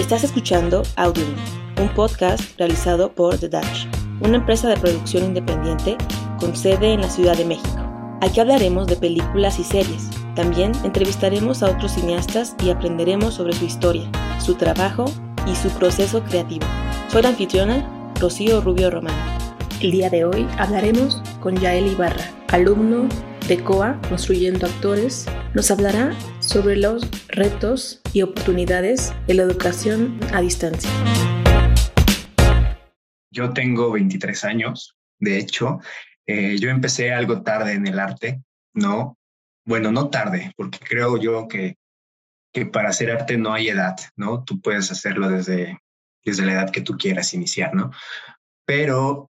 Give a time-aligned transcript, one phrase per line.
[0.00, 1.26] Estás escuchando Audio,
[1.78, 3.86] un podcast realizado por The Dutch,
[4.22, 5.98] una empresa de producción independiente
[6.38, 7.76] con sede en la Ciudad de México.
[8.22, 10.08] Aquí hablaremos de películas y series.
[10.34, 14.10] También entrevistaremos a otros cineastas y aprenderemos sobre su historia,
[14.40, 15.04] su trabajo
[15.46, 16.66] y su proceso creativo.
[17.08, 17.86] Soy la anfitriona,
[18.18, 19.14] Rocío Rubio Román.
[19.82, 23.06] El día de hoy hablaremos con Yael Ibarra, alumno
[23.46, 25.26] de COA Construyendo Actores.
[25.52, 30.88] Nos hablará sobre los retos y oportunidades de la educación a distancia.
[33.32, 35.80] Yo tengo 23 años, de hecho,
[36.26, 38.40] eh, yo empecé algo tarde en el arte,
[38.74, 39.18] ¿no?
[39.64, 41.76] Bueno, no tarde, porque creo yo que,
[42.52, 44.44] que para hacer arte no hay edad, ¿no?
[44.44, 45.80] Tú puedes hacerlo desde,
[46.24, 47.90] desde la edad que tú quieras iniciar, ¿no?
[48.64, 49.29] Pero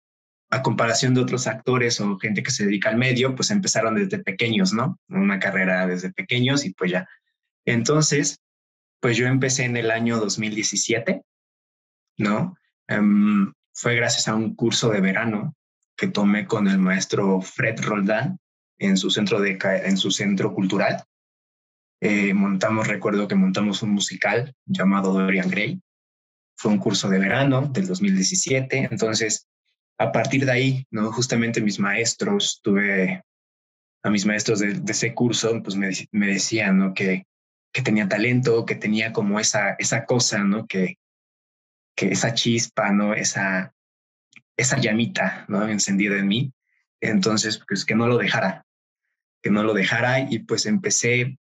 [0.50, 4.20] a comparación de otros actores o gente que se dedica al medio, pues empezaron desde
[4.20, 5.00] pequeños, ¿no?
[5.10, 7.08] Una carrera desde pequeños y pues ya.
[7.66, 8.40] Entonces,
[9.00, 11.22] pues yo empecé en el año 2017,
[12.18, 12.56] ¿no?
[12.90, 15.56] Um, fue gracias a un curso de verano
[15.96, 18.40] que tomé con el maestro Fred Roldán
[18.80, 21.04] en su centro, de, en su centro cultural.
[22.02, 25.82] Eh, montamos, recuerdo que montamos un musical llamado Dorian Gray.
[26.58, 28.88] Fue un curso de verano del 2017.
[28.90, 29.48] Entonces,
[30.00, 31.12] a partir de ahí, ¿no?
[31.12, 33.22] Justamente mis maestros, tuve
[34.02, 36.94] a mis maestros de, ese curso, pues me, decían, ¿no?
[36.94, 37.26] Que,
[37.74, 40.66] que tenía talento, que tenía como esa, esa cosa, ¿no?
[40.68, 40.98] Que,
[41.96, 43.14] que esa chispa, ¿no?
[43.14, 43.74] Esa,
[44.56, 45.68] esa llamita, ¿no?
[45.68, 46.54] Encendida en mí.
[47.02, 48.66] Entonces, pues que no lo dejara,
[49.44, 51.38] que no lo dejara y pues empecé,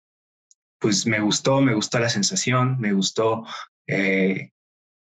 [0.80, 3.48] pues me gustó, me gustó la sensación, me gustó
[3.88, 4.53] eh,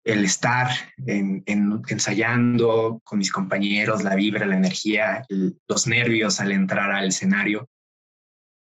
[0.06, 0.70] el estar
[1.06, 7.68] en, ensayando con mis compañeros, la vibra, la energía, los nervios al entrar al escenario.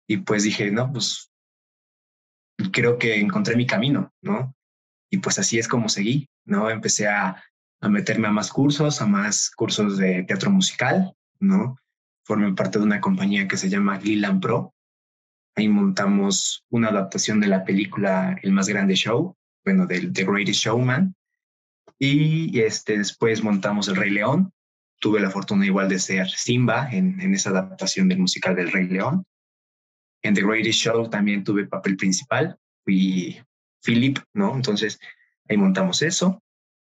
[0.07, 1.31] Y pues dije, no, pues
[2.71, 4.53] creo que encontré mi camino, ¿no?
[5.09, 6.69] Y pues así es como seguí, ¿no?
[6.69, 7.41] Empecé a
[7.85, 11.78] a meterme a más cursos, a más cursos de teatro musical, ¿no?
[12.23, 14.73] Formé parte de una compañía que se llama Gillan Pro.
[15.55, 20.61] Ahí montamos una adaptación de la película El más grande show, bueno, del The Greatest
[20.61, 21.16] Showman.
[22.00, 24.51] Y este, después montamos El Rey León.
[25.00, 28.88] Tuve la fortuna igual de ser Simba en, en esa adaptación del musical del Rey
[28.88, 29.25] León.
[30.23, 33.39] En The Greatest Show también tuve papel principal, fui
[33.84, 34.55] Philip, ¿no?
[34.55, 35.00] Entonces
[35.47, 36.41] ahí montamos eso.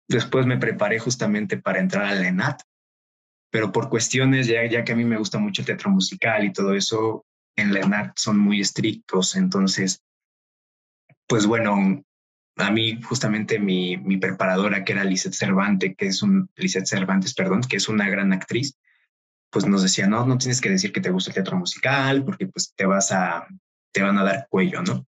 [0.08, 2.62] Después me preparé justamente para entrar a la ENAT,
[3.50, 6.52] pero por cuestiones, ya, ya que a mí me gusta mucho el teatro musical y
[6.52, 7.26] todo eso,
[7.56, 10.02] en la ENAT son muy estrictos, entonces,
[11.26, 12.02] pues bueno,
[12.58, 17.34] a mí justamente mi, mi preparadora, que era Lisette Cervantes, que es un, Lisette Cervantes,
[17.34, 18.76] perdón, que es una gran actriz,
[19.50, 22.46] pues nos decía, no, no tienes que decir que te gusta el teatro musical, porque
[22.46, 23.46] pues te vas a,
[23.92, 25.06] te van a dar cuello, ¿no?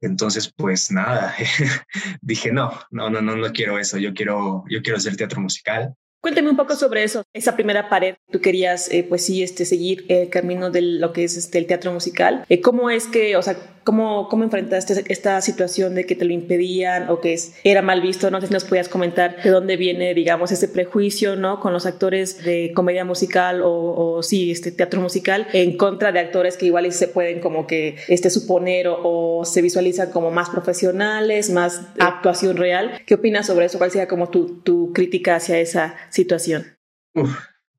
[0.00, 1.34] Entonces, pues nada,
[2.22, 5.94] dije, no, no, no, no, no quiero eso, yo quiero, yo quiero hacer teatro musical.
[6.22, 8.16] Cuéntame un poco sobre eso, esa primera pared.
[8.30, 11.66] Tú querías, eh, pues sí, este, seguir el camino de lo que es este, el
[11.66, 12.44] teatro musical.
[12.50, 16.32] Eh, ¿Cómo es que, o sea, cómo, cómo enfrentaste esta situación de que te lo
[16.32, 18.30] impedían o que es, era mal visto?
[18.30, 21.60] No sé si nos podías comentar de dónde viene, digamos, ese prejuicio, ¿no?
[21.60, 26.56] Con los actores de comedia musical o, sí, este teatro musical en contra de actores
[26.56, 31.82] que igual se pueden como que este, suponer o, se visualizan como más profesionales, más
[31.98, 33.02] actuación real.
[33.06, 33.78] ¿Qué opinas sobre eso?
[33.78, 36.66] ¿Cuál sería como tu, tu crítica hacia esa situación?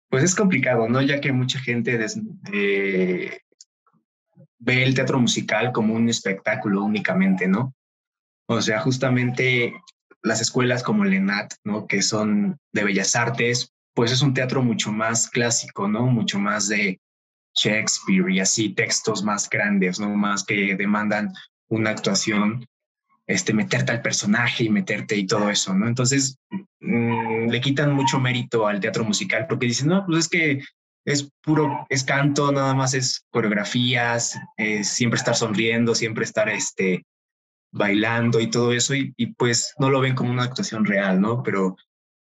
[0.09, 1.01] pues es complicado, ¿no?
[1.01, 1.97] Ya que mucha gente
[4.61, 7.73] ve el teatro musical como un espectáculo únicamente, ¿no?
[8.47, 9.73] O sea, justamente
[10.21, 11.87] las escuelas como el ENAT, ¿no?
[11.87, 16.05] Que son de bellas artes, pues es un teatro mucho más clásico, ¿no?
[16.05, 16.99] Mucho más de
[17.55, 20.09] Shakespeare y así textos más grandes, ¿no?
[20.15, 21.33] Más que demandan
[21.67, 22.65] una actuación
[23.25, 25.87] este, meterte al personaje y meterte y todo eso, ¿no?
[25.87, 26.37] Entonces,
[26.81, 30.61] mm, le quitan mucho mérito al teatro musical porque dicen, no, pues es que
[31.05, 34.39] es puro, es canto, nada más es coreografías,
[34.83, 37.05] siempre estar sonriendo, siempre estar este,
[37.71, 41.41] bailando y todo eso, y, y, pues no lo ven como una actuación real, ¿no?
[41.43, 41.75] Pero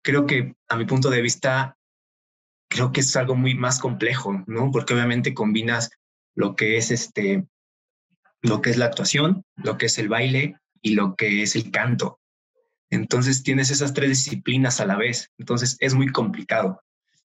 [0.03, 1.77] creo que a mi punto de vista,
[2.69, 4.71] creo que es algo muy más complejo, ¿no?
[4.71, 5.89] Porque obviamente combinas
[6.35, 7.47] lo que es este,
[8.41, 11.71] lo que es la actuación, lo que es el baile, y lo que es el
[11.71, 12.19] canto.
[12.89, 15.31] Entonces tienes esas tres disciplinas a la vez.
[15.37, 16.81] Entonces es muy complicado,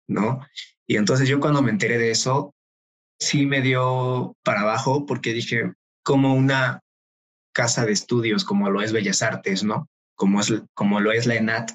[0.08, 0.46] ¿no?
[0.86, 2.54] Y entonces yo cuando me enteré de eso,
[3.18, 5.72] sí me dio para abajo porque dije,
[6.02, 6.80] como una
[7.52, 9.88] casa de estudios como lo es Bellas Artes, ¿no?
[10.14, 11.72] Como, es, como lo es la ENAT,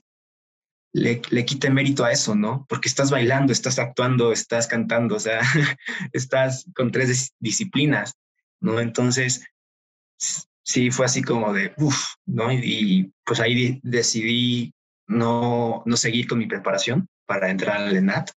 [0.93, 2.65] le, le quite mérito a eso, ¿no?
[2.69, 5.41] Porque estás bailando, estás actuando, estás cantando, o sea,
[6.13, 8.13] estás con tres disciplinas,
[8.59, 8.79] ¿no?
[8.79, 9.43] Entonces,
[10.63, 12.51] sí fue así como de, uff, ¿no?
[12.51, 14.73] Y, pues ahí decidí
[15.07, 18.31] no, no seguir con mi preparación para entrar al ENAT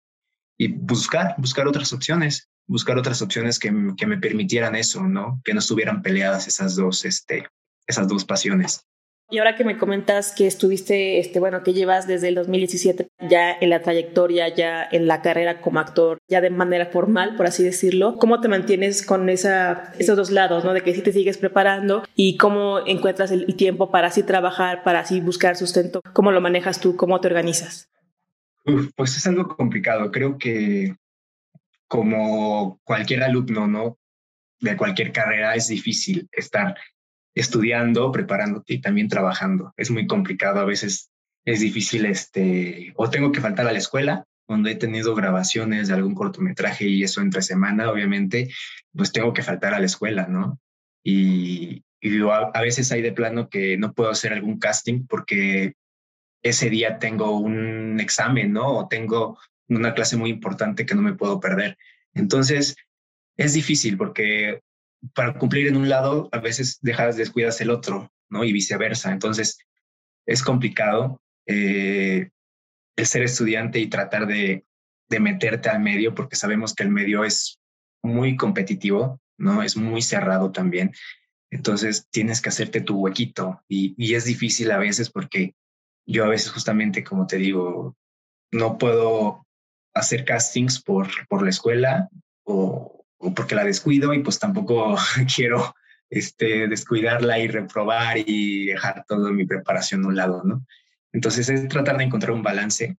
[0.58, 5.42] y buscar, buscar otras opciones, buscar otras opciones que, que me permitieran eso, ¿no?
[5.44, 7.48] Que no estuvieran peleadas esas dos, este,
[7.88, 8.86] esas dos pasiones.
[9.32, 13.54] Y ahora que me comentas que estuviste, este, bueno, que llevas desde el 2017 ya
[13.62, 17.64] en la trayectoria, ya en la carrera como actor, ya de manera formal, por así
[17.64, 20.74] decirlo, ¿cómo te mantienes con esa, esos dos lados, ¿no?
[20.74, 25.00] De que sí te sigues preparando y cómo encuentras el tiempo para así trabajar, para
[25.00, 26.98] así buscar sustento, ¿cómo lo manejas tú?
[26.98, 27.88] ¿Cómo te organizas?
[28.96, 30.12] Pues es algo complicado.
[30.12, 30.96] Creo que
[31.88, 33.98] como cualquier alumno, ¿no?
[34.60, 36.78] De cualquier carrera es difícil estar
[37.36, 39.74] estudiando, preparándote y también trabajando.
[39.78, 41.12] Es muy complicado, a veces
[41.46, 45.94] es difícil, este, o tengo que faltar a la escuela, donde he tenido grabaciones de
[45.94, 48.50] algún cortometraje y eso entre semana, obviamente,
[48.94, 50.60] pues tengo que faltar a la escuela, ¿no?
[51.04, 51.84] Y,
[52.32, 55.76] a, veces hay de plano que no puedo hacer algún casting porque
[56.42, 58.78] ese día tengo un examen, ¿no?
[58.78, 61.78] O tengo una clase muy importante que no me puedo perder.
[62.14, 62.76] Entonces,
[63.38, 64.62] es difícil porque
[65.14, 68.44] para cumplir en un lado, a veces dejas, descuidas el otro, ¿no?
[68.44, 69.12] Y viceversa.
[69.12, 69.60] Entonces,
[70.26, 72.30] es complicado eh,
[72.96, 74.66] el ser estudiante y tratar de,
[75.20, 77.60] meterte al medio, porque sabemos que el medio es
[78.02, 79.62] muy competitivo, ¿no?
[79.62, 80.94] Es muy cerrado también.
[81.50, 85.54] Entonces, tienes que hacerte tu huequito y es difícil a veces porque
[86.06, 87.96] yo a veces justamente, como te digo,
[88.52, 89.46] no puedo
[89.94, 92.10] hacer castings por, por la escuela
[92.44, 93.06] o,
[93.36, 94.98] porque la descuido y pues tampoco
[95.36, 95.76] quiero
[96.10, 100.66] este, descuidarla y reprobar y dejar toda mi preparación a un lado, ¿no?
[101.14, 102.98] Entonces es tratar de encontrar un balance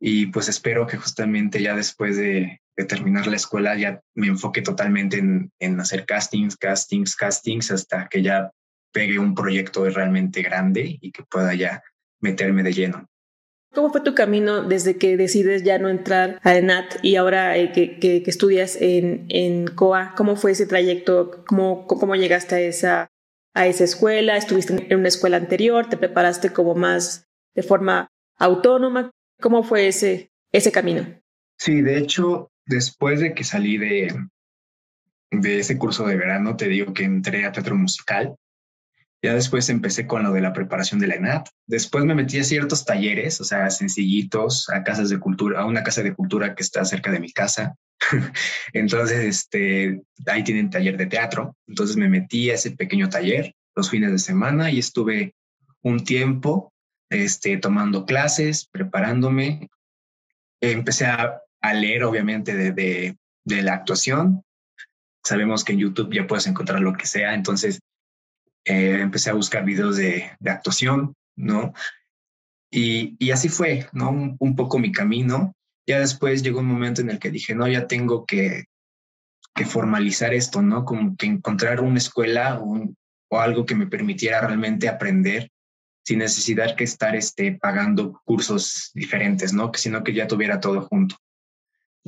[0.00, 5.18] y pues espero que justamente ya después de, terminar la escuela ya me enfoque totalmente
[5.18, 8.50] en, en, hacer castings, castings, castings hasta que ya
[8.92, 11.84] pegue un proyecto realmente grande y que pueda ya
[12.24, 13.06] meterme de lleno.
[13.74, 17.72] ¿Cómo fue tu camino desde que decides ya no entrar a ENAT y ahora eh,
[17.72, 20.14] que, estudias en, en, COA?
[20.16, 21.44] ¿Cómo fue ese trayecto?
[21.46, 23.08] ¿Cómo, cómo llegaste a esa,
[23.52, 24.36] a esa escuela?
[24.36, 25.88] ¿Estuviste en una escuela anterior?
[25.88, 29.10] ¿Te preparaste como más de forma autónoma?
[29.40, 31.04] ¿Cómo fue ese, ese camino?
[31.58, 34.14] Sí, de hecho, después de que salí de,
[35.32, 38.36] de ese curso de verano, te digo que entré a teatro musical
[39.24, 41.48] ya después empecé con lo de la preparación de la ENAT.
[41.66, 45.82] Después me metí a ciertos talleres, o sea, sencillitos, a casas de cultura, a una
[45.82, 47.74] casa de cultura que está cerca de mi casa.
[48.74, 51.56] Entonces, este, ahí tienen taller de teatro.
[51.66, 55.34] Entonces me metí a ese pequeño taller los fines de semana y estuve
[55.80, 56.74] un tiempo
[57.08, 59.70] este, tomando clases, preparándome.
[60.60, 61.40] Empecé a,
[61.72, 64.44] leer, obviamente, de, de, de la actuación.
[65.24, 67.32] Sabemos que en YouTube ya puedes encontrar lo que sea.
[67.32, 67.80] Entonces,
[68.64, 71.72] eh, empecé a buscar videos de, de actuación, ¿no?
[72.70, 74.36] Y, y, así fue, ¿no?
[74.38, 75.54] Un, poco mi camino.
[75.86, 78.64] Ya después llegó un momento en el que dije, no, ya tengo que,
[79.54, 80.84] que formalizar esto, ¿no?
[80.84, 85.50] Como que encontrar una escuela o algo que me permitiera realmente aprender
[86.04, 89.72] sin necesidad que estar este, pagando cursos diferentes, ¿no?
[89.72, 91.16] Que sino que ya tuviera todo junto.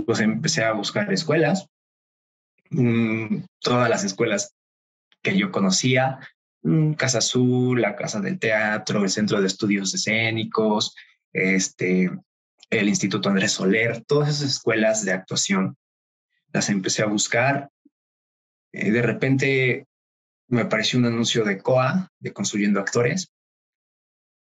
[0.05, 1.67] Pues empecé a buscar escuelas,
[2.71, 4.55] mm, todas las escuelas
[5.23, 6.19] que yo conocía,
[6.97, 10.95] Casa Azul, la Casa del Teatro, el Centro de Estudios Escénicos,
[11.33, 12.11] este,
[12.71, 15.77] el Instituto Andrés Soler, todas esas escuelas de actuación.
[16.53, 17.71] Las empecé a buscar.
[18.73, 19.87] Eh, de repente
[20.49, 23.33] me apareció un anuncio de COA, de Construyendo Actores,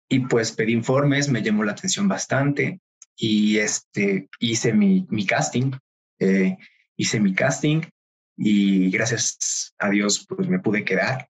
[0.09, 2.81] y pues pedí informes, me llamó la atención bastante
[3.15, 5.73] y este, hice mi, mi casting,
[6.19, 6.57] eh,
[6.97, 7.83] hice mi casting
[8.37, 11.29] y gracias a Dios pues me pude quedar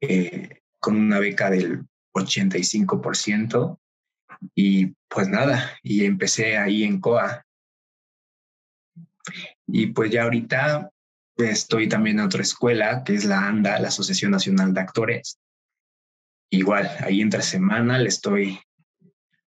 [0.00, 3.78] eh, con una beca del 85%
[4.54, 7.44] y pues nada, y empecé ahí en COA.
[9.66, 10.90] Y pues ya ahorita
[11.36, 15.38] estoy también en otra escuela, que es la ANDA, la Asociación Nacional de Actores.
[16.50, 18.58] Igual, ahí entre semana le estoy,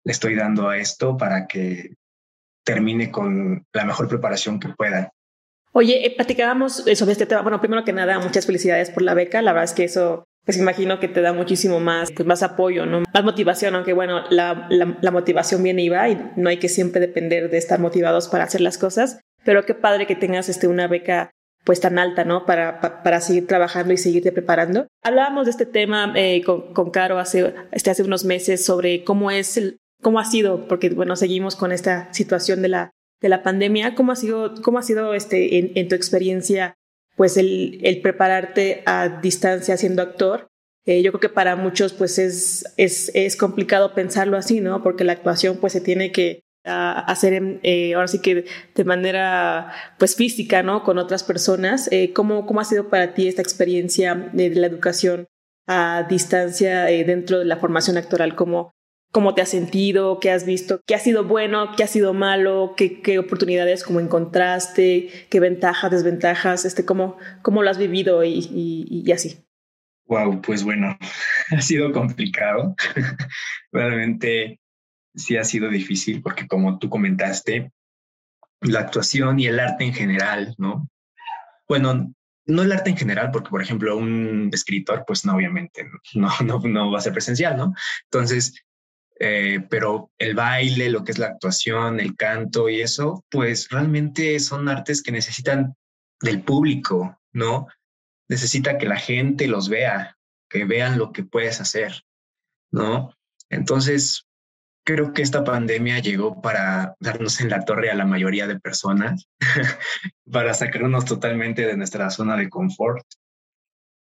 [0.05, 1.95] le estoy dando a esto para que
[2.65, 5.13] termine con la mejor preparación que pueda.
[5.73, 7.43] Oye, eh, platicábamos sobre este tema.
[7.43, 9.43] Bueno, primero que nada, muchas felicidades por la beca.
[9.43, 12.85] La verdad es que eso pues imagino que te da muchísimo más, pues más apoyo,
[12.87, 13.03] ¿no?
[13.13, 17.01] Más motivación, aunque bueno, la, la, motivación viene y va y no hay que siempre
[17.01, 20.87] depender de estar motivados para hacer las cosas, pero qué padre que tengas este, una
[20.87, 21.31] beca
[21.65, 22.45] pues tan alta, ¿no?
[22.45, 24.87] Para, para, seguir trabajando y seguirte preparando.
[25.03, 29.31] Hablábamos de este tema eh, con, con, Caro hace, este, hace unos meses sobre cómo
[29.31, 32.91] es el, cómo ha sido, porque bueno, seguimos con esta situación de la,
[33.23, 36.75] de la pandemia, cómo ha sido, cómo ha sido este, en, en tu experiencia
[37.17, 40.49] pues el, el, prepararte a distancia siendo actor
[40.87, 44.83] Eh, yo creo que para muchos pues es, es, es, complicado pensarlo así, ¿no?
[44.83, 50.15] Porque la actuación pues se tiene que hacer eh, ahora sí que de manera pues
[50.15, 50.83] física, ¿no?
[50.83, 51.89] Con otras personas.
[51.91, 55.27] Eh, ¿cómo, ¿Cómo ha sido para ti esta experiencia de, la educación
[55.67, 58.35] a distancia dentro de la formación actoral?
[58.35, 58.75] ¿Cómo,
[59.15, 60.19] ¿Cómo te has sentido?
[60.19, 60.81] ¿Qué has visto?
[60.89, 61.77] ¿Qué ha sido bueno?
[61.77, 62.75] ¿Qué ha sido malo?
[62.77, 65.29] ¿Qué, qué oportunidades como encontraste?
[65.31, 66.65] ¿Qué ventajas, desventajas?
[66.65, 69.39] Este, ¿cómo, ¿Cómo lo has vivido y, y, y así?
[70.07, 70.99] Wow, pues bueno,
[71.57, 72.75] ha sido complicado.
[73.73, 74.59] Realmente
[75.15, 77.71] sí ha sido difícil porque como tú comentaste,
[78.63, 80.89] la actuación y el arte en general, ¿no?
[81.69, 82.13] Bueno,
[82.47, 86.59] no el arte en general, porque por ejemplo un escritor, pues no, obviamente no, no,
[86.59, 87.75] no va a ser presencial, ¿no?
[88.11, 88.65] Entonces,
[89.21, 94.39] eh, pero el baile, lo que es la actuación, el canto y eso, pues realmente
[94.41, 95.75] son artes que necesitan
[96.21, 97.67] del público, ¿no?
[98.29, 100.17] necesita que la gente los vea,
[100.49, 102.03] que vean lo que puedes hacer,
[102.73, 103.15] ¿no?
[103.51, 104.27] Entonces,
[104.85, 109.29] creo que esta pandemia llegó para darnos en la torre a la mayoría de personas,
[110.31, 113.07] para sacarnos totalmente de nuestra zona de confort.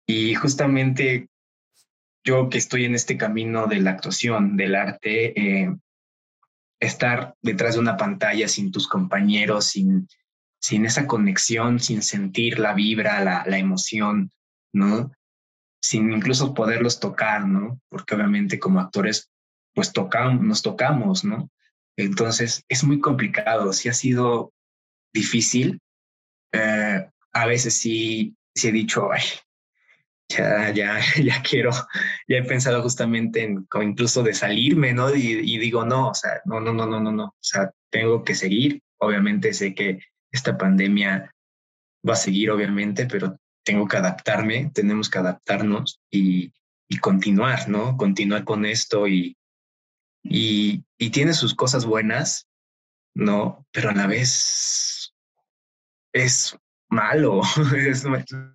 [0.08, 1.28] Y justamente
[2.26, 5.76] yo que estoy en este camino de la actuación, del arte, eh,
[6.80, 10.08] estar detrás de una pantalla sin tus compañeros, sin
[10.66, 14.32] sin esa conexión, sin sentir la vibra, la, la emoción,
[14.72, 15.12] ¿no?
[15.80, 17.80] Sin incluso poderlos tocar, ¿no?
[17.88, 19.30] Porque obviamente como actores,
[19.74, 21.50] pues tocamos, nos tocamos, ¿no?
[21.96, 24.52] Entonces es muy complicado, sí ha sido
[25.14, 25.80] difícil.
[26.52, 29.22] Eh, a veces sí, sí he dicho, ay,
[30.28, 31.70] ya, ya, ya quiero,
[32.28, 35.14] ya he pensado justamente en incluso de salirme, ¿no?
[35.14, 38.24] Y, y, digo, no, o sea, no, no, no, no, no, no, o sea, tengo
[38.24, 38.82] que seguir.
[38.98, 41.30] Obviamente sé que esta pandemia
[42.08, 46.52] va a seguir, obviamente, pero tengo que adaptarme, tenemos que adaptarnos y,
[47.00, 47.96] continuar, ¿no?
[47.96, 49.36] Continuar con esto y,
[50.22, 52.46] y, tiene sus cosas buenas,
[53.14, 53.66] ¿no?
[53.72, 55.12] Pero a la vez
[56.12, 56.56] es
[56.88, 57.42] malo,
[57.76, 58.06] es,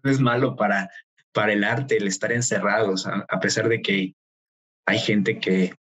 [0.03, 0.89] es malo para,
[1.33, 4.13] para el arte el estar encerrados, a pesar de que
[4.85, 5.73] hay gente que,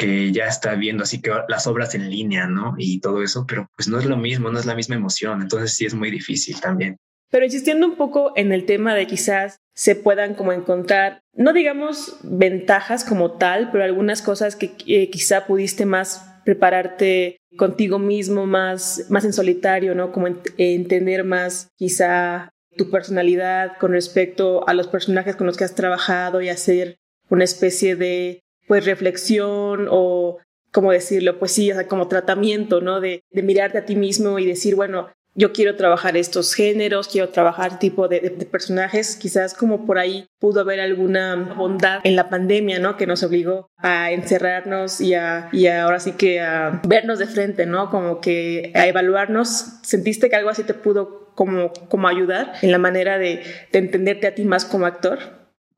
[0.00, 2.74] que ya está viendo así que las obras en línea, ¿no?
[2.78, 5.74] Y todo eso, pero pues no es lo mismo, no es la misma emoción, entonces
[5.74, 6.96] sí es muy difícil también.
[7.30, 12.18] Pero insistiendo un poco en el tema de quizás se puedan como encontrar, no digamos
[12.22, 19.06] ventajas como tal, pero algunas cosas que eh, quizá pudiste más prepararte contigo mismo, más,
[19.10, 20.12] más en solitario, ¿no?
[20.12, 25.74] Como entender más quizá tu personalidad con respecto a los personajes con los que has
[25.74, 26.96] trabajado y hacer
[27.28, 30.38] una especie de pues reflexión o,
[30.72, 31.38] ¿cómo decirlo?
[31.38, 33.02] Pues sí, o sea, como tratamiento, ¿no?
[33.02, 37.28] De, de mirarte a ti mismo y decir, bueno, yo quiero trabajar estos géneros, quiero
[37.28, 38.20] trabajar tipo de,
[38.50, 42.96] personajes, quizás como por ahí pudo haber alguna bondad en la pandemia, ¿no?
[42.96, 47.66] Que nos obligó a encerrarnos y a, y ahora sí que a vernos de frente,
[47.66, 47.90] ¿no?
[47.90, 49.80] Como que a evaluarnos.
[49.82, 54.34] ¿Sentiste que algo así te pudo como, como ayudar en la manera de entenderte a
[54.34, 55.18] ti más como actor?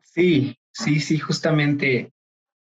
[0.02, 2.11] Sí, sí, sí, justamente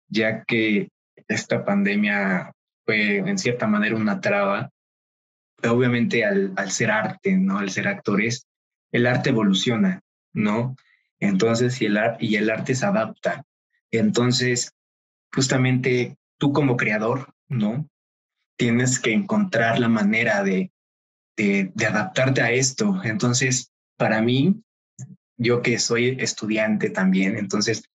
[0.08, 0.88] ya que
[1.28, 2.52] esta pandemia
[2.84, 4.70] fue en cierta manera una traba,
[5.72, 7.58] obviamente al, al ser arte, ¿no?
[7.58, 8.46] Al ser actores,
[8.92, 10.02] el arte evoluciona,
[10.32, 10.76] ¿no?
[11.20, 13.44] Entonces, y el, y el arte se adapta.
[13.90, 14.72] Entonces,
[15.32, 17.88] justamente tú como creador, ¿no?
[18.56, 20.70] Tienes que encontrar la manera de,
[21.36, 23.00] de, de adaptarte a esto.
[23.04, 24.62] Entonces, para mí,
[25.36, 27.90] yo que soy estudiante también, entonces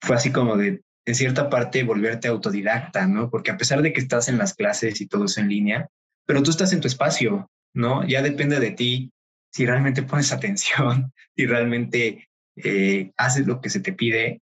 [0.00, 3.30] fue así como de, en cierta parte volverte autodidacta, ¿no?
[3.30, 5.88] Porque a pesar de que estás en las clases y todo eso en línea,
[6.26, 8.06] pero tú estás en tu espacio, ¿no?
[8.06, 9.12] Ya depende de ti
[9.52, 14.40] si realmente pones atención, si realmente eh, haces lo que se te pide,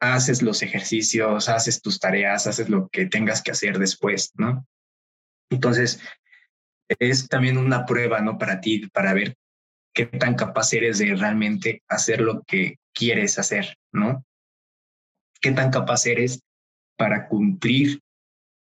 [0.00, 4.66] haces los ejercicios, haces tus tareas, haces lo que tengas que hacer después, ¿no?
[5.50, 6.00] Entonces,
[6.98, 8.38] es también una prueba, ¿no?
[8.38, 9.34] Para ti, para ver
[9.94, 14.24] qué tan capaz eres de realmente hacer lo que quieres hacer, ¿no?
[15.40, 16.42] qué tan capaz eres
[16.96, 18.00] para cumplir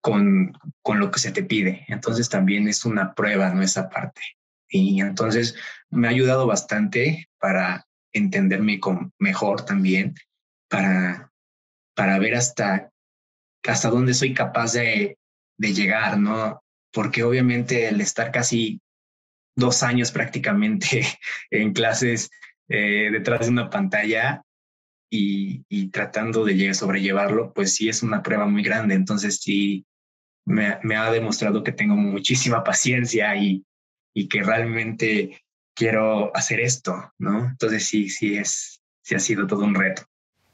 [0.06, 1.84] con, con lo que se te pide.
[1.88, 3.64] Entonces también es una prueba, ¿no?
[3.64, 4.22] Esa parte.
[4.70, 5.56] Y entonces
[5.90, 10.14] me ha ayudado bastante para entenderme con, mejor también,
[10.70, 11.32] para,
[11.96, 12.92] para ver hasta,
[13.64, 15.18] hasta dónde soy capaz de,
[15.58, 16.62] de llegar, ¿no?
[16.94, 18.80] Porque obviamente el estar casi
[19.56, 21.02] dos años prácticamente
[21.50, 22.30] en clases
[22.70, 24.44] eh, detrás de una pantalla
[25.10, 28.94] y, tratando de sobrellevarlo, pues sí es una prueba muy grande.
[28.94, 29.84] Entonces sí
[30.46, 33.64] me, me ha demostrado que tengo muchísima paciencia y,
[34.14, 35.42] y que realmente
[35.76, 37.50] quiero hacer esto, ¿no?
[37.50, 40.04] Entonces sí, sí es, sí ha sido todo un reto.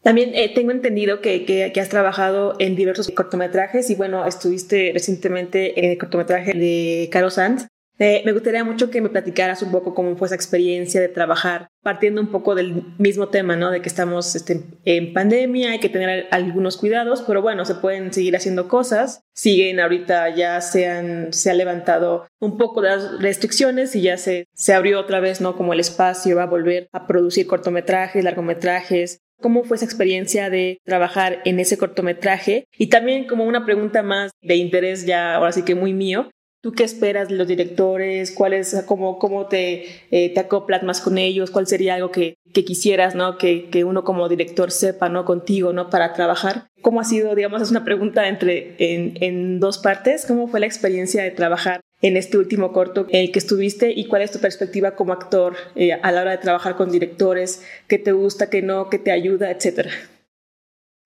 [0.02, 5.80] También eh, tengo entendido que, que, has trabajado en diversos cortometrajes y bueno, estuviste recientemente
[5.80, 7.68] en el cortometraje de Caro Sanz.
[8.02, 12.20] Me gustaría mucho que me platicaras un poco cómo fue esa experiencia de trabajar, partiendo
[12.20, 13.70] un poco del mismo tema, ¿no?
[13.70, 18.12] De que estamos este, en pandemia, hay que tener algunos cuidados, pero bueno, se pueden
[18.12, 19.22] seguir haciendo cosas.
[19.36, 24.48] Siguen ahorita, ya se han, se ha levantado un poco las restricciones y ya se,
[24.56, 25.56] se abrió otra vez, ¿no?
[25.56, 30.78] Como el espacio va a volver a producir cortometrajes, largometrajes, ¿Cómo fue esa experiencia de
[30.86, 32.66] trabajar en ese cortometraje?
[32.78, 36.30] Y también como una pregunta más de interés ya, ahora sí que muy mío,
[36.62, 38.32] ¿Tú qué esperas de los directores?
[38.32, 41.50] ¿Cuál es, cómo, cómo te, eh, te acoplas más con ellos?
[41.50, 43.40] ¿Cuál sería algo que, que quisieras, ¿no?
[43.40, 45.26] Que, que, uno como director sepa, ¿no?
[45.26, 45.90] Contigo, ¿no?
[45.90, 46.68] Para trabajar.
[46.84, 50.28] ¿Cómo ha sido, digamos, es una pregunta entre, en, en dos partes?
[50.28, 54.06] ¿Cómo fue la experiencia de trabajar en este último corto en el que estuviste y
[54.06, 57.66] cuál es tu perspectiva como actor eh, a la hora de trabajar con directores?
[57.88, 59.90] ¿Qué te gusta, qué no, qué te ayuda, etcétera?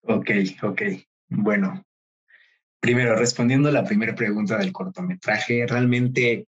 [0.05, 0.31] Ok,
[0.63, 0.83] ok.
[1.29, 1.85] Bueno,
[2.83, 6.49] Primero, respondiendo a la primera pregunta del cortometraje, realmente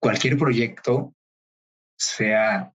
[0.00, 1.14] cualquier proyecto,
[1.98, 2.72] sea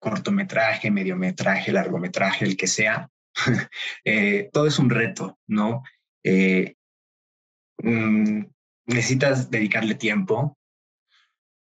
[0.00, 3.10] cortometraje, mediometraje, largometraje, el que sea,
[4.04, 5.82] eh, todo es un reto, ¿no?
[6.24, 6.74] Eh,
[7.82, 8.40] mm,
[8.86, 10.56] necesitas dedicarle tiempo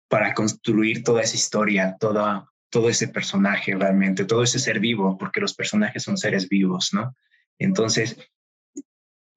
[0.09, 5.41] para construir toda esa historia, toda, todo ese personaje realmente, todo ese ser vivo, porque
[5.41, 7.17] los personajes son seres vivos, ¿no?
[7.59, 8.17] Entonces,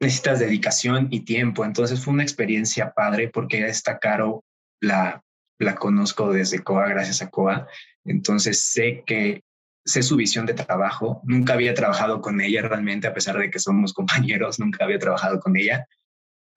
[0.02, 1.64] necesitas dedicación y tiempo.
[1.64, 4.44] Entonces fue una experiencia padre porque esta Caro
[4.82, 5.24] la,
[5.60, 7.68] la conozco desde COA, gracias a COA.
[8.04, 9.44] Entonces sé que
[9.86, 11.22] sé su visión de trabajo.
[11.24, 15.40] Nunca había trabajado con ella realmente, a pesar de que somos compañeros, nunca había trabajado
[15.40, 15.88] con ella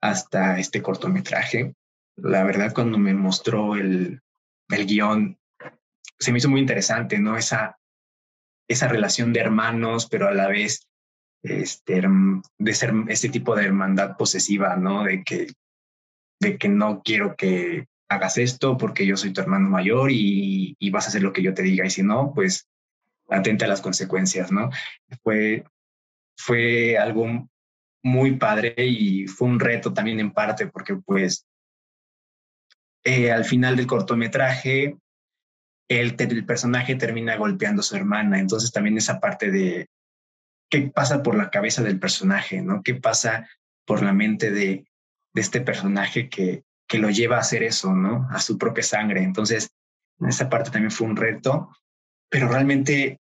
[0.01, 1.75] hasta este cortometraje.
[2.17, 4.21] La verdad, cuando me mostró el,
[4.69, 5.39] el guion,
[6.19, 7.37] se me hizo muy interesante, ¿no?
[7.37, 7.79] Esa,
[8.69, 10.87] esa relación de hermanos, pero a la vez
[11.45, 12.03] este,
[12.59, 15.05] de ser este tipo de hermandad posesiva, ¿no?
[15.05, 15.49] De que,
[16.41, 20.91] de que no quiero que hagas esto porque yo soy tu hermano mayor y, y
[20.91, 22.67] vas a hacer lo que yo te diga y si no, pues
[23.29, 24.71] atenta a las consecuencias, ¿no?
[25.23, 25.65] Fue,
[26.37, 27.47] fue algo
[28.03, 31.47] muy padre y fue un reto también en parte porque pues
[33.05, 34.97] eh, al final del cortometraje
[35.89, 39.89] el, el, personaje termina golpeando a su hermana, entonces también esa parte de,
[40.71, 42.83] qué pasa por la cabeza del personaje, ¿no?
[42.83, 43.49] ¿Qué pasa
[43.85, 44.87] por la mente de,
[45.33, 48.29] de este personaje que, que lo lleva a hacer eso, ¿no?
[48.31, 49.23] A su propia sangre.
[49.23, 49.71] Entonces,
[50.21, 51.71] esa parte también fue un reto,
[52.29, 53.21] pero realmente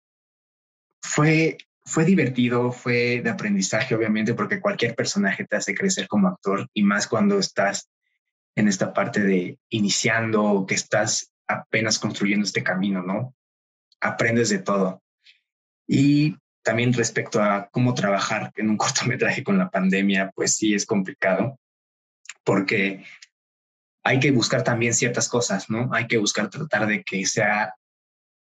[1.02, 6.68] fue, fue divertido, fue de aprendizaje, obviamente, porque cualquier personaje te hace crecer como actor
[6.72, 7.88] y más cuando estás
[8.56, 13.34] en esta parte de iniciando o que estás apenas construyendo este camino, ¿no?
[14.00, 15.02] Aprendes de todo.
[15.86, 16.36] Y
[16.68, 21.58] también respecto a cómo trabajar en un cortometraje con la pandemia, pues sí es complicado,
[22.44, 23.06] porque
[24.04, 25.88] hay que buscar también ciertas cosas, ¿no?
[25.94, 27.74] Hay que buscar tratar de que sea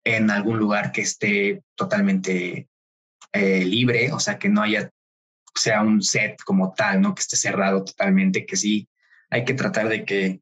[0.03, 2.67] en algún lugar que esté totalmente
[3.33, 4.91] eh, libre, o sea, que no haya,
[5.55, 7.15] sea un set como tal, ¿no?
[7.15, 8.87] Que esté cerrado totalmente, que sí,
[9.31, 10.41] hay que tratar de que,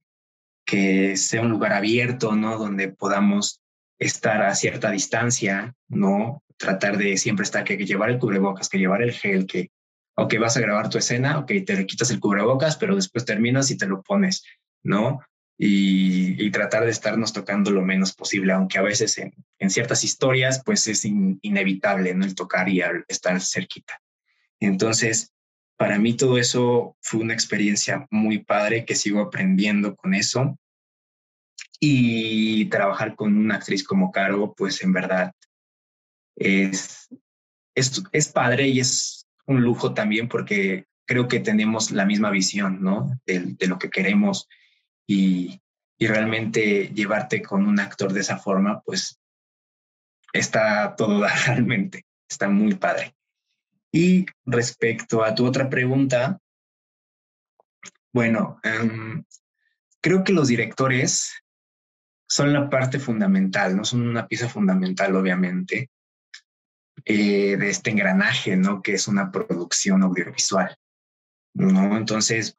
[0.66, 2.58] que sea un lugar abierto, ¿no?
[2.58, 3.62] Donde podamos
[4.00, 6.44] estar a cierta distancia, ¿no?
[6.60, 9.72] Tratar de siempre estar que, llevar el cubrebocas, que llevar el gel, que,
[10.16, 13.78] ok, vas a grabar tu escena, ok, te quitas el cubrebocas, pero después terminas y
[13.78, 14.44] te lo pones,
[14.84, 15.22] ¿no?
[15.58, 20.88] Y, tratar de estarnos tocando lo menos posible, aunque a veces en, ciertas historias, pues
[20.88, 22.26] es inevitable, ¿no?
[22.26, 24.02] El tocar y estar cerquita.
[24.60, 25.32] Entonces,
[25.78, 30.58] para mí todo eso fue una experiencia muy padre que sigo aprendiendo con eso.
[31.80, 35.32] Y trabajar con una actriz como Caro, pues en verdad
[36.40, 37.10] es,
[37.76, 42.82] es, es padre y es un lujo también porque creo que tenemos la misma visión,
[42.82, 43.20] ¿no?
[43.26, 44.48] De, lo que queremos
[45.08, 45.62] y,
[45.98, 49.20] y, realmente llevarte con un actor de esa forma, pues
[50.34, 53.16] está todo realmente, está muy padre.
[53.92, 56.40] Y respecto a tu otra pregunta,
[58.14, 59.24] bueno, um,
[60.02, 61.34] creo que los directores
[62.28, 65.90] son la parte fundamental, no son una pieza fundamental, obviamente,
[67.06, 68.82] eh, de este engranaje, ¿no?
[68.82, 70.76] Que es una producción audiovisual,
[71.54, 71.98] ¿no?
[71.98, 72.58] Entonces,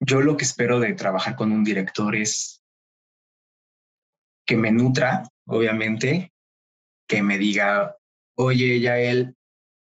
[0.00, 2.62] yo lo que espero de trabajar con un director es
[4.46, 6.32] que me nutra, obviamente,
[7.08, 7.96] que me diga,
[8.36, 9.34] oye, ya él,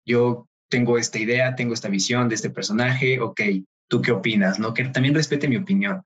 [0.06, 3.40] yo tengo esta idea, tengo esta visión de este personaje, ok,
[3.88, 4.58] ¿tú qué opinas?
[4.58, 4.74] ¿No?
[4.74, 6.02] Que también respete mi opinión,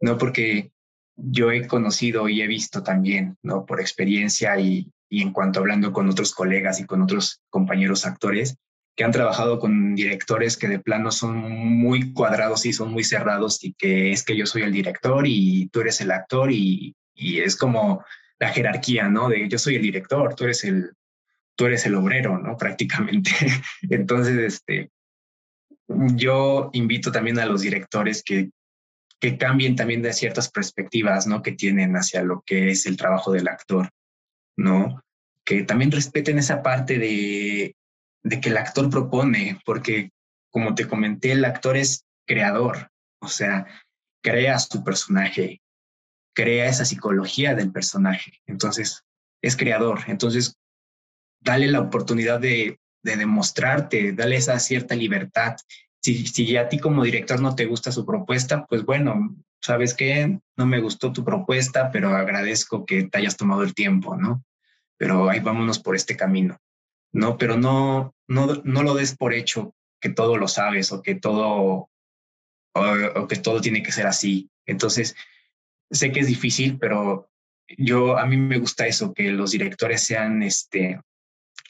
[0.00, 0.18] ¿no?
[0.18, 0.72] Porque
[1.16, 3.64] yo he conocido y he visto también, ¿no?
[3.64, 8.56] Por experiencia y, y en cuanto hablando con otros colegas y con otros compañeros actores
[8.96, 13.62] que han trabajado con directores que de plano son muy cuadrados y son muy cerrados
[13.62, 17.40] y que es que yo soy el director y tú eres el actor y, y
[17.40, 18.02] es como
[18.38, 19.28] la jerarquía, ¿no?
[19.28, 20.92] De yo soy el director, tú eres el,
[21.56, 22.56] tú eres el obrero, ¿no?
[22.58, 23.30] Prácticamente.
[23.82, 24.90] Entonces, este,
[25.88, 28.50] yo invito también a los directores que,
[29.20, 31.42] que cambien también de ciertas perspectivas, ¿no?
[31.42, 33.90] Que tienen hacia lo que es el trabajo del actor,
[34.56, 35.02] ¿no?
[35.44, 37.76] Que también respeten esa parte de,
[38.22, 40.10] de que el actor propone, porque
[40.50, 42.90] como te comenté, el actor es creador,
[43.20, 43.66] o sea,
[44.22, 45.60] crea su personaje,
[46.34, 49.04] crea esa psicología del personaje, entonces
[49.42, 50.56] es creador, entonces
[51.40, 55.56] dale la oportunidad de de demostrarte, dale esa cierta libertad.
[56.02, 60.38] Si, si a ti como director no te gusta su propuesta, pues bueno, ¿sabes qué?
[60.56, 64.44] No me gustó tu propuesta, pero agradezco que te hayas tomado el tiempo, ¿no?
[64.98, 66.58] Pero ahí vámonos por este camino,
[67.12, 67.36] ¿no?
[67.38, 71.90] Pero no, no, no lo des por hecho que todo lo sabes o que todo,
[72.74, 74.50] o, que todo tiene que ser así.
[74.66, 75.16] Entonces,
[75.90, 77.30] sé que es difícil, pero
[77.68, 81.00] yo, a mí me gusta eso, que los directores sean, este,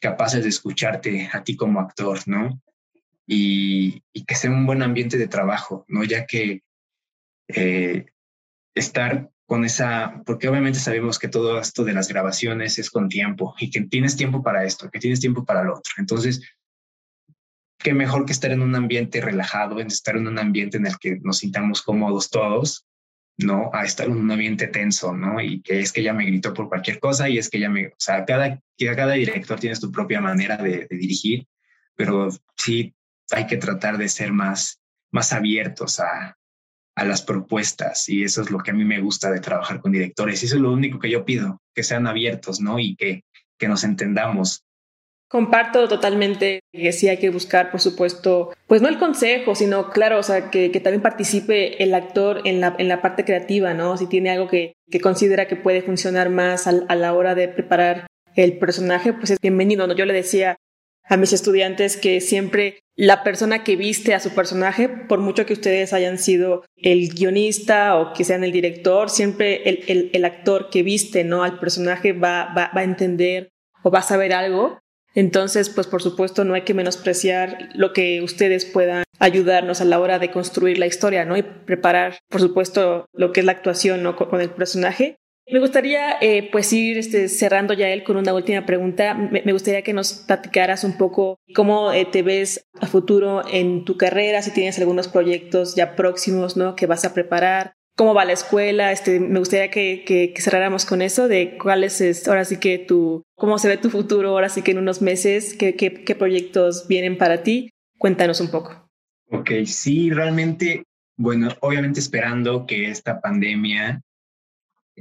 [0.01, 2.61] capaces de escucharte a ti como actor, ¿no?
[3.27, 6.05] Y, que sea un buen ambiente de trabajo, ¿no?
[6.05, 6.63] Ya que
[7.49, 8.07] eh,
[8.75, 13.55] estar con esa, porque obviamente sabemos que todo esto de las grabaciones es con tiempo
[13.59, 15.93] y que tienes tiempo para esto, que tienes tiempo para lo otro.
[15.99, 16.43] Entonces,
[17.79, 20.99] qué mejor que estar en un ambiente relajado, en estar en un ambiente en el
[20.99, 22.87] que nos sintamos cómodos todos
[23.39, 23.71] ¿no?
[23.73, 25.41] A estar en un ambiente tenso, ¿no?
[25.41, 27.89] Y que es que ella me gritó por cualquier cosa y es que ella me,
[27.89, 31.47] o sea, cada, cada director tiene su propia manera de, dirigir,
[31.95, 32.95] pero sí
[33.31, 34.81] hay que tratar de ser más,
[35.11, 36.37] más abiertos a,
[36.97, 39.93] a las propuestas y eso es lo que a mí me gusta de trabajar con
[39.93, 42.79] directores y eso es lo único que yo pido, que sean abiertos, ¿no?
[42.79, 43.23] Y que,
[43.59, 44.67] que nos entendamos
[45.29, 50.21] Comparto totalmente que sí hay que buscar, por supuesto, pues no el consejo, sino claro,
[50.21, 53.97] o sea, que, también participe el actor en la, en la parte creativa, ¿no?
[53.97, 58.07] Si tiene algo que, que considera que puede funcionar más a, la hora de preparar
[58.37, 59.97] el personaje, pues es bienvenido, ¿no?
[59.97, 60.57] Yo le decía
[61.09, 65.53] a mis estudiantes que siempre la persona que viste a su personaje, por mucho que
[65.53, 70.83] ustedes hayan sido el guionista o que sean el director, siempre el, el, actor que
[70.83, 71.43] viste, ¿no?
[71.43, 73.51] Al personaje va, va, va a entender
[73.83, 74.79] o va a saber algo
[75.17, 79.99] entonces, pues por supuesto no hay que menospreciar lo que ustedes puedan ayudarnos a la
[79.99, 81.39] hora de construir la historia, ¿no?
[81.39, 84.15] Y preparar, por supuesto, lo que es la actuación, ¿no?
[84.15, 85.17] Con, el personaje.
[85.49, 89.15] Me gustaría, eh, pues, ir este, cerrando ya él con una última pregunta.
[89.15, 93.97] Me, gustaría que nos platicaras un poco cómo eh, te ves a futuro en tu
[93.97, 96.75] carrera, si tienes algunos proyectos ya próximos, ¿no?
[96.75, 98.91] Que vas a preparar, cómo va la escuela.
[98.91, 103.59] Este, me gustaría que, cerráramos con eso de cuál es, ahora sí que tu, cómo
[103.59, 107.19] se ve tu futuro, ahora sí que en unos meses, qué, qué, qué proyectos vienen
[107.19, 107.71] para ti.
[107.99, 108.89] Cuéntanos un poco.
[109.31, 110.83] Ok, sí, realmente,
[111.17, 114.03] bueno, obviamente esperando que esta pandemia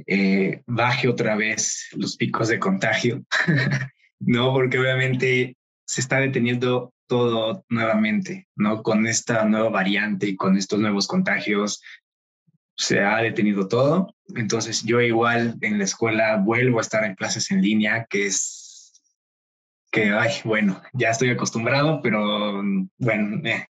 [0.06, 3.24] eh, baje otra vez los picos de contagio,
[4.20, 4.52] ¿no?
[4.52, 5.56] Porque obviamente
[5.86, 8.82] se está deteniendo todo nuevamente, ¿no?
[8.82, 11.80] Con esta nueva variante y con estos nuevos contagios,
[12.76, 14.14] se ha detenido todo.
[14.34, 19.00] Entonces yo igual en la escuela vuelvo a estar en clases en línea, que es
[19.90, 22.62] que, ay, bueno, ya estoy acostumbrado, pero
[22.98, 23.66] bueno, eh.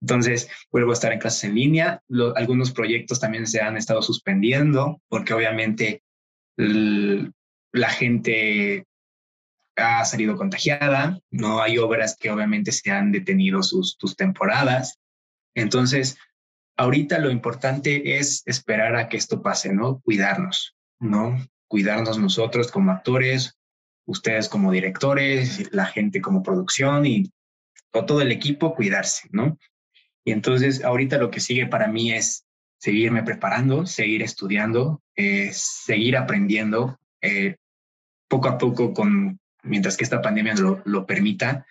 [0.00, 2.02] Entonces vuelvo a estar en clases en línea.
[2.36, 6.02] algunos proyectos también se han estado suspendiendo porque obviamente
[6.56, 8.86] la gente
[9.76, 14.98] ha salido contagiada, no hay obras que obviamente se han detenido sus, sus temporadas.
[15.54, 16.18] Entonces,
[16.76, 20.00] ahorita lo importante es esperar a que esto pase, ¿no?
[20.00, 21.36] Cuidarnos, ¿no?
[21.68, 23.58] Cuidarnos nosotros como actores,
[24.06, 27.32] ustedes como directores, la gente como producción y
[27.90, 29.58] todo el equipo cuidarse, ¿no?
[30.24, 32.44] Y entonces ahorita lo que sigue para mí es
[32.78, 37.56] seguirme preparando, seguir estudiando, eh, seguir aprendiendo, eh,
[38.28, 41.66] poco a poco, con, mientras que esta pandemia lo, lo permita,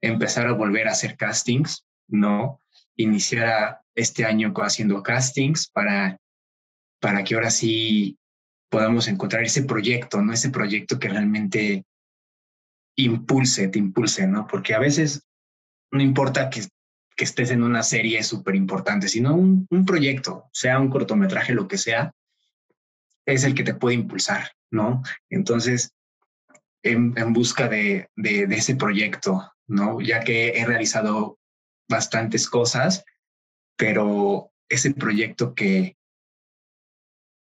[0.00, 2.60] empezar a volver a hacer castings, ¿no?
[2.96, 6.18] Iniciar este año haciendo castings para,
[7.00, 8.18] para que ahora sí
[8.70, 10.32] podamos encontrar ese proyecto, ¿no?
[10.32, 11.84] Ese proyecto que realmente
[12.96, 14.46] impulse, te impulse, ¿no?
[14.46, 15.22] Porque a veces
[15.90, 16.62] no importa que,
[17.18, 21.66] que estés en una serie súper importante, sino un, un, proyecto, sea un cortometraje, lo
[21.66, 22.12] que sea,
[23.26, 25.02] es el que te puede impulsar, ¿no?
[25.28, 25.92] Entonces,
[26.84, 30.00] en, en busca de, de, de ese proyecto, ¿no?
[30.00, 31.40] Ya que he realizado
[31.88, 33.04] bastantes cosas,
[33.76, 35.96] pero ese proyecto que,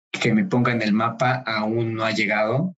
[0.09, 2.77] que me ponga en el mapa aún no ha llegado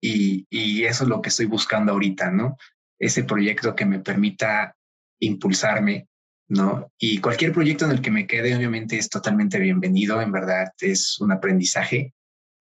[0.00, 2.56] y, y eso es lo que estoy buscando ahorita, ¿no?
[2.98, 4.74] Ese proyecto que me permita
[5.20, 6.08] impulsarme,
[6.48, 6.90] ¿no?
[6.98, 11.20] Y cualquier proyecto en el que me quede, obviamente, es totalmente bienvenido, en verdad, es
[11.20, 12.14] un aprendizaje,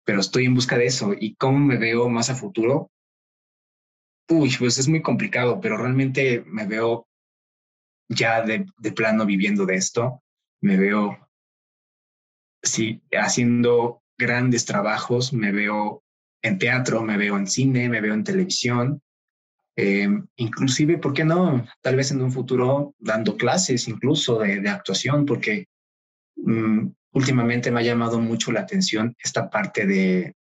[0.04, 1.14] pero estoy en busca de eso.
[1.18, 2.90] ¿Y cómo me veo más a futuro?
[4.28, 7.07] Uy, pues es muy complicado, pero realmente me veo
[8.09, 10.22] ya de, plano viviendo de esto,
[10.61, 11.28] me veo,
[12.62, 16.02] sí, haciendo grandes trabajos, me veo
[16.42, 19.02] en teatro, me veo en cine, me veo en televisión,
[19.76, 21.66] eh, inclusive, ¿por qué no?
[21.80, 25.66] Tal vez en un futuro dando clases incluso de, actuación, porque
[26.37, 30.34] mm, últimamente me ha llamado mucho la atención esta parte de,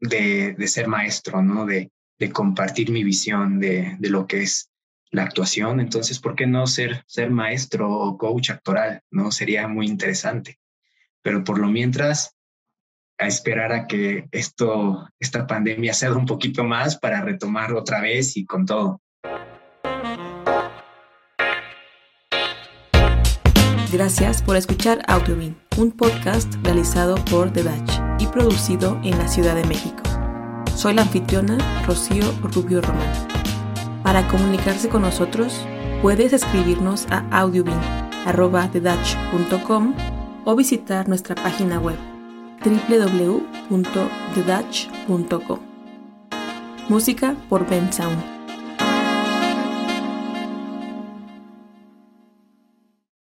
[0.00, 1.66] de, ser maestro, ¿no?
[1.66, 4.70] De, de compartir mi visión de, de, lo que es
[5.10, 5.80] la actuación.
[5.80, 9.02] Entonces, ¿por qué no ser, ser maestro o coach actoral?
[9.10, 9.32] ¿No?
[9.32, 10.58] Sería muy interesante.
[11.22, 12.36] Pero por lo mientras,
[13.18, 18.36] a esperar a que esto, esta pandemia sea un poquito más para retomar otra vez
[18.36, 19.00] y con todo.
[23.90, 29.54] Gracias por escuchar Audiobin, un podcast realizado por The Dutch y producido en la Ciudad
[29.54, 30.02] de México.
[30.76, 33.28] Soy la anfitriona Rocío Rubio Román.
[34.04, 35.66] Para comunicarse con nosotros,
[36.02, 37.84] puedes escribirnos a audiobin.com
[40.44, 42.17] o visitar nuestra página web
[42.64, 45.58] www.thedutch.com.
[46.88, 48.37] Música por Ben Sound.